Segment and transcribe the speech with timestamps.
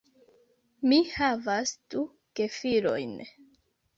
[0.93, 2.05] Mi havas du
[2.39, 3.13] gefilojn.